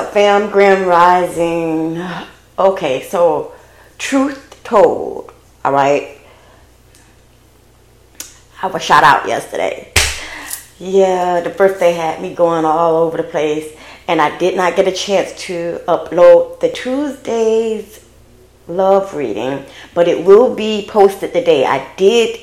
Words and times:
up, 0.00 0.14
fam? 0.14 0.50
Grand 0.50 0.86
Rising. 0.86 2.02
Okay, 2.58 3.02
so 3.02 3.52
truth 3.98 4.58
told, 4.64 5.30
all 5.62 5.72
right. 5.72 6.16
I 8.62 8.66
was 8.68 8.82
shot 8.82 9.04
out 9.04 9.28
yesterday. 9.28 9.92
Yeah, 10.78 11.40
the 11.40 11.50
birthday 11.50 11.92
had 11.92 12.22
me 12.22 12.34
going 12.34 12.64
all 12.64 12.96
over 12.96 13.18
the 13.18 13.22
place, 13.22 13.76
and 14.08 14.22
I 14.22 14.38
did 14.38 14.56
not 14.56 14.74
get 14.74 14.88
a 14.88 14.92
chance 14.92 15.34
to 15.44 15.82
upload 15.86 16.60
the 16.60 16.70
Tuesday's 16.70 18.02
love 18.68 19.14
reading, 19.14 19.66
but 19.92 20.08
it 20.08 20.24
will 20.24 20.54
be 20.54 20.88
posted 20.88 21.34
today. 21.34 21.66
I 21.66 21.86
did 21.96 22.40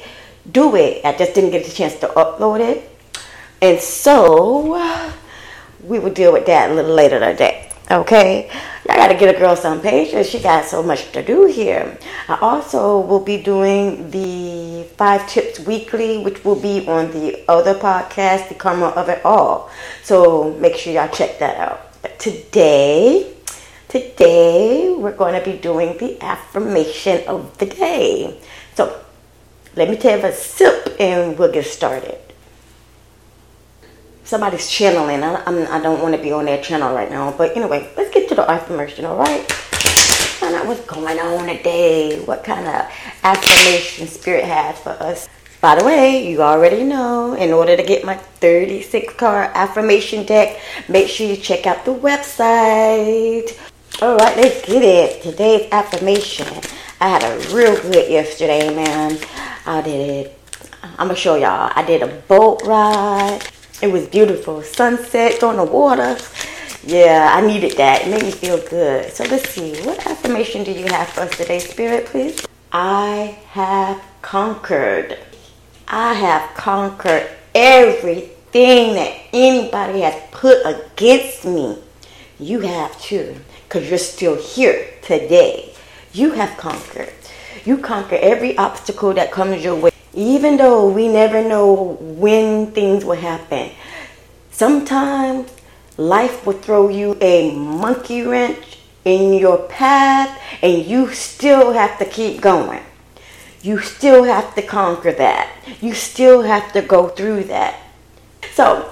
do 0.51 0.75
it, 0.75 1.03
I 1.03 1.17
just 1.17 1.33
didn't 1.33 1.49
get 1.49 1.67
a 1.67 1.73
chance 1.73 1.95
to 2.01 2.07
upload 2.09 2.59
it, 2.59 2.87
and 3.63 3.79
so 3.79 4.75
we 5.83 5.99
will 5.99 6.13
deal 6.13 6.33
with 6.33 6.45
that 6.47 6.71
a 6.71 6.73
little 6.73 6.93
later 6.93 7.19
today. 7.19 7.69
Okay, 7.89 8.49
I 8.89 8.97
gotta 8.97 9.15
get 9.15 9.33
a 9.33 9.39
girl 9.39 9.55
some 9.55 9.81
patience. 9.81 10.27
She 10.27 10.39
got 10.39 10.65
so 10.65 10.83
much 10.83 11.09
to 11.13 11.23
do 11.23 11.45
here. 11.45 11.97
I 12.27 12.37
also 12.41 12.99
will 12.99 13.21
be 13.21 13.41
doing 13.41 14.11
the 14.11 14.85
five 14.97 15.27
tips 15.29 15.59
weekly, 15.61 16.17
which 16.17 16.43
will 16.43 16.59
be 16.59 16.85
on 16.85 17.11
the 17.11 17.45
other 17.47 17.73
podcast, 17.75 18.49
The 18.49 18.55
Karma 18.55 18.87
of 18.87 19.07
It 19.07 19.23
All. 19.23 19.69
So 20.03 20.53
make 20.59 20.75
sure 20.75 20.91
y'all 20.91 21.07
check 21.07 21.39
that 21.39 21.55
out. 21.55 22.01
But 22.01 22.19
today, 22.19 23.33
today 23.87 24.93
we're 24.93 25.15
going 25.15 25.39
to 25.39 25.49
be 25.49 25.57
doing 25.57 25.97
the 25.97 26.21
affirmation 26.21 27.25
of 27.25 27.57
the 27.57 27.67
day. 27.67 28.37
So 28.75 29.01
let 29.77 29.89
me 29.89 29.95
take 29.95 30.23
a 30.23 30.33
sip 30.33 30.97
and 30.99 31.37
we'll 31.39 31.53
get 31.53 31.65
started 31.65 32.19
somebody's 34.27 34.69
channeling. 34.69 35.23
I, 35.23 35.41
I'm, 35.45 35.59
I 35.71 35.77
do 35.77 35.83
not 35.83 36.01
want 36.03 36.15
to 36.15 36.21
be 36.21 36.31
on 36.31 36.45
their 36.45 36.61
channel 36.61 36.93
right 36.93 37.09
now. 37.09 37.31
But 37.31 37.55
anyway, 37.55 37.89
let's 37.95 38.13
get 38.13 38.27
to 38.29 38.35
the 38.35 38.49
affirmation, 38.49 39.05
all 39.05 39.17
right? 39.17 39.49
Find 39.49 40.53
out 40.53 40.67
what's 40.67 40.85
going 40.85 41.17
on 41.17 41.47
today. 41.47 42.19
What 42.25 42.43
kind 42.43 42.67
of 42.67 42.91
affirmation 43.23 44.07
spirit 44.07 44.43
has 44.43 44.77
for 44.79 44.91
us. 44.91 45.29
By 45.59 45.75
the 45.75 45.85
way, 45.85 46.29
you 46.29 46.41
already 46.43 46.83
know, 46.83 47.33
in 47.33 47.51
order 47.51 47.75
to 47.75 47.81
get 47.81 48.05
my 48.05 48.15
36 48.15 49.13
card 49.15 49.49
affirmation 49.55 50.25
deck, 50.25 50.59
make 50.87 51.07
sure 51.07 51.25
you 51.25 51.37
check 51.37 51.65
out 51.65 51.83
the 51.83 51.93
website. 51.93 53.57
All 54.01 54.17
right, 54.17 54.37
let's 54.37 54.63
get 54.67 54.83
it. 54.83 55.23
Today's 55.23 55.67
affirmation. 55.71 56.47
I 57.01 57.09
had 57.09 57.23
a 57.23 57.55
real 57.55 57.75
good 57.81 58.11
yesterday, 58.11 58.73
man. 58.75 59.17
I 59.65 59.81
did. 59.81 60.27
It. 60.27 60.39
I'm 60.83 61.07
gonna 61.07 61.15
show 61.15 61.35
y'all. 61.35 61.71
I 61.75 61.83
did 61.83 62.03
a 62.03 62.07
boat 62.27 62.61
ride. 62.63 63.41
It 63.79 63.91
was 63.91 64.07
beautiful. 64.07 64.63
Sunset 64.63 65.43
on 65.43 65.57
the 65.57 65.63
water. 65.63 66.17
Yeah, 66.83 67.31
I 67.35 67.45
needed 67.45 67.77
that. 67.77 68.07
It 68.07 68.09
made 68.09 68.23
me 68.23 68.31
feel 68.31 68.57
good. 68.67 69.13
So 69.13 69.23
let's 69.25 69.49
see. 69.49 69.79
What 69.83 70.03
affirmation 70.07 70.63
do 70.63 70.71
you 70.71 70.87
have 70.87 71.09
for 71.09 71.21
us 71.21 71.37
today, 71.37 71.59
Spirit, 71.59 72.07
please? 72.07 72.43
I 72.71 73.37
have 73.49 74.01
conquered. 74.23 75.19
I 75.87 76.15
have 76.15 76.55
conquered 76.55 77.29
everything 77.53 78.95
that 78.95 79.15
anybody 79.31 80.01
has 80.01 80.19
put 80.31 80.57
against 80.65 81.45
me. 81.45 81.77
You 82.39 82.61
have 82.61 82.99
too, 82.99 83.35
because 83.67 83.87
you're 83.89 83.99
still 83.99 84.41
here 84.41 84.87
today. 85.03 85.73
You 86.13 86.31
have 86.31 86.57
conquered. 86.57 87.13
You 87.63 87.77
conquer 87.77 88.15
every 88.15 88.57
obstacle 88.57 89.13
that 89.13 89.31
comes 89.31 89.63
your 89.63 89.75
way 89.75 89.91
even 90.17 90.57
though 90.57 90.89
we 90.89 91.07
never 91.07 91.47
know 91.47 91.95
when 92.01 92.71
things 92.71 93.05
will 93.05 93.15
happen, 93.15 93.69
sometimes 94.49 95.47
life 95.95 96.43
will 96.43 96.57
throw 96.57 96.89
you 96.89 97.15
a 97.21 97.51
monkey 97.53 98.23
wrench 98.23 98.79
in 99.05 99.35
your 99.35 99.59
path 99.67 100.41
and 100.63 100.83
you 100.83 101.13
still 101.13 101.71
have 101.71 101.99
to 101.99 102.05
keep 102.05 102.41
going. 102.41 102.81
You 103.61 103.79
still 103.79 104.23
have 104.23 104.55
to 104.55 104.63
conquer 104.63 105.11
that. 105.11 105.53
You 105.81 105.93
still 105.93 106.41
have 106.41 106.73
to 106.73 106.81
go 106.81 107.09
through 107.09 107.43
that. 107.45 107.79
So, 108.53 108.89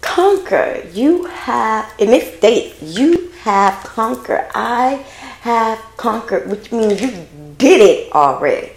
conquer. 0.00 0.86
You 0.92 1.24
have, 1.24 1.92
in 1.98 2.10
this 2.10 2.36
state, 2.36 2.76
you 2.80 3.32
have 3.42 3.82
conquered. 3.82 4.48
I 4.54 5.04
have 5.40 5.80
conquered, 5.96 6.48
which 6.48 6.70
means 6.70 7.00
you 7.00 7.26
did 7.58 7.80
it 7.80 8.12
already 8.12 8.72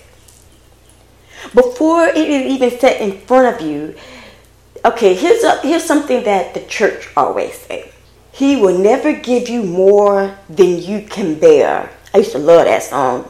before 1.53 2.07
it 2.07 2.17
is 2.17 2.51
even 2.51 2.79
set 2.79 3.01
in 3.01 3.19
front 3.21 3.55
of 3.55 3.67
you. 3.67 3.95
Okay, 4.85 5.13
here's 5.13 5.43
a, 5.43 5.59
here's 5.61 5.83
something 5.83 6.23
that 6.23 6.53
the 6.53 6.61
church 6.61 7.09
always 7.15 7.57
say. 7.57 7.91
He 8.31 8.55
will 8.55 8.77
never 8.77 9.13
give 9.13 9.47
you 9.47 9.63
more 9.63 10.37
than 10.49 10.79
you 10.79 11.05
can 11.07 11.39
bear. 11.39 11.89
I 12.13 12.17
used 12.17 12.31
to 12.31 12.39
love 12.39 12.65
that 12.65 12.83
song. 12.83 13.29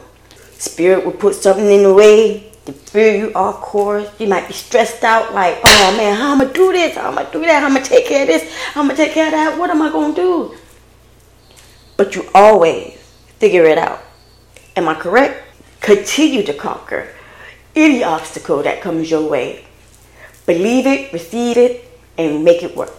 Spirit 0.58 1.04
will 1.04 1.12
put 1.12 1.34
something 1.34 1.70
in 1.70 1.82
the 1.82 1.92
way 1.92 2.50
to 2.64 2.72
fill 2.72 3.14
you 3.14 3.32
off 3.34 3.60
course. 3.60 4.08
You 4.18 4.28
might 4.28 4.48
be 4.48 4.54
stressed 4.54 5.04
out, 5.04 5.34
like, 5.34 5.58
oh 5.62 5.94
man, 5.96 6.16
how 6.16 6.32
am 6.32 6.40
I 6.40 6.44
gonna 6.44 6.54
do 6.54 6.72
this? 6.72 6.96
How 6.96 7.08
am 7.08 7.18
I 7.18 7.22
gonna 7.24 7.32
do 7.32 7.40
that? 7.42 7.60
How 7.60 7.66
am 7.66 7.72
I 7.72 7.76
gonna 7.76 7.84
take 7.84 8.06
care 8.06 8.22
of 8.22 8.28
this? 8.28 8.54
How 8.72 8.80
am 8.80 8.86
I 8.86 8.94
gonna 8.94 9.04
take 9.04 9.12
care 9.12 9.26
of 9.26 9.32
that? 9.32 9.58
What 9.58 9.70
am 9.70 9.82
I 9.82 9.92
gonna 9.92 10.14
do? 10.14 10.56
But 11.96 12.16
you 12.16 12.28
always 12.34 12.94
figure 13.38 13.64
it 13.64 13.78
out. 13.78 14.02
Am 14.76 14.88
I 14.88 14.94
correct? 14.94 15.42
Continue 15.80 16.42
to 16.44 16.54
conquer 16.54 17.14
any 17.76 18.04
obstacle 18.04 18.62
that 18.62 18.80
comes 18.80 19.10
your 19.10 19.28
way. 19.28 19.64
Believe 20.46 20.86
it, 20.86 21.12
receive 21.12 21.56
it, 21.56 21.88
and 22.16 22.44
make 22.44 22.62
it 22.62 22.76
work. 22.76 22.92